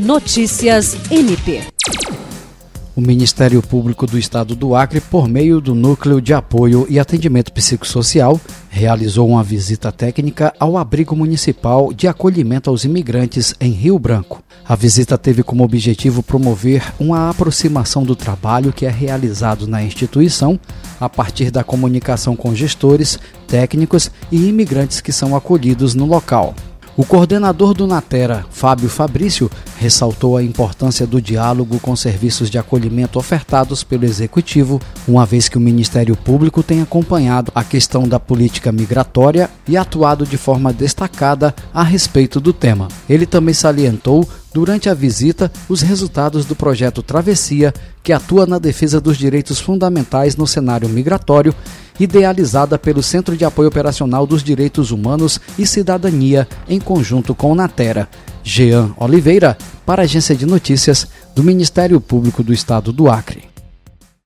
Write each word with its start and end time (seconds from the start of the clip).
Notícias 0.00 0.96
MP. 1.10 1.60
O 2.96 3.02
Ministério 3.02 3.60
Público 3.60 4.06
do 4.06 4.18
Estado 4.18 4.56
do 4.56 4.74
Acre, 4.74 4.98
por 4.98 5.28
meio 5.28 5.60
do 5.60 5.74
Núcleo 5.74 6.22
de 6.22 6.32
Apoio 6.32 6.86
e 6.88 6.98
Atendimento 6.98 7.52
Psicossocial, 7.52 8.40
realizou 8.70 9.28
uma 9.28 9.44
visita 9.44 9.92
técnica 9.92 10.54
ao 10.58 10.78
abrigo 10.78 11.14
municipal 11.14 11.92
de 11.92 12.08
acolhimento 12.08 12.70
aos 12.70 12.84
imigrantes 12.84 13.54
em 13.60 13.72
Rio 13.72 13.98
Branco. 13.98 14.42
A 14.66 14.74
visita 14.74 15.18
teve 15.18 15.42
como 15.42 15.64
objetivo 15.64 16.22
promover 16.22 16.82
uma 16.98 17.28
aproximação 17.28 18.02
do 18.02 18.16
trabalho 18.16 18.72
que 18.72 18.86
é 18.86 18.90
realizado 18.90 19.66
na 19.66 19.82
instituição 19.82 20.58
a 20.98 21.10
partir 21.10 21.50
da 21.50 21.62
comunicação 21.62 22.34
com 22.34 22.54
gestores, 22.54 23.18
técnicos 23.46 24.10
e 24.32 24.48
imigrantes 24.48 25.02
que 25.02 25.12
são 25.12 25.36
acolhidos 25.36 25.94
no 25.94 26.06
local. 26.06 26.54
O 27.00 27.04
coordenador 27.06 27.72
do 27.72 27.86
Natera, 27.86 28.44
Fábio 28.50 28.90
Fabrício, 28.90 29.50
ressaltou 29.78 30.36
a 30.36 30.42
importância 30.42 31.06
do 31.06 31.18
diálogo 31.18 31.80
com 31.80 31.96
serviços 31.96 32.50
de 32.50 32.58
acolhimento 32.58 33.18
ofertados 33.18 33.82
pelo 33.82 34.04
Executivo, 34.04 34.78
uma 35.08 35.24
vez 35.24 35.48
que 35.48 35.56
o 35.56 35.60
Ministério 35.62 36.14
Público 36.14 36.62
tem 36.62 36.82
acompanhado 36.82 37.50
a 37.54 37.64
questão 37.64 38.06
da 38.06 38.20
política 38.20 38.70
migratória 38.70 39.48
e 39.66 39.78
atuado 39.78 40.26
de 40.26 40.36
forma 40.36 40.74
destacada 40.74 41.54
a 41.72 41.82
respeito 41.82 42.38
do 42.38 42.52
tema. 42.52 42.88
Ele 43.08 43.24
também 43.24 43.54
salientou 43.54 44.28
durante 44.52 44.90
a 44.90 44.94
visita 44.94 45.50
os 45.70 45.80
resultados 45.80 46.44
do 46.44 46.54
projeto 46.54 47.02
Travessia, 47.02 47.72
que 48.02 48.12
atua 48.12 48.44
na 48.44 48.58
defesa 48.58 49.00
dos 49.00 49.16
direitos 49.16 49.58
fundamentais 49.58 50.36
no 50.36 50.46
cenário 50.46 50.86
migratório, 50.86 51.54
idealizada 52.00 52.78
pelo 52.78 53.02
Centro 53.02 53.36
de 53.36 53.44
Apoio 53.44 53.68
Operacional 53.68 54.26
dos 54.26 54.42
Direitos 54.42 54.90
Humanos 54.90 55.38
e 55.58 55.66
Cidadania, 55.66 56.48
em 56.68 56.80
conjunto 56.80 57.34
com 57.34 57.52
o 57.52 57.54
Natera. 57.54 58.08
Jean 58.42 58.90
Oliveira, 58.96 59.56
para 59.84 60.02
a 60.02 60.04
Agência 60.04 60.34
de 60.34 60.46
Notícias 60.46 61.06
do 61.34 61.42
Ministério 61.44 62.00
Público 62.00 62.42
do 62.42 62.52
Estado 62.52 62.92
do 62.92 63.08
Acre. 63.08 63.39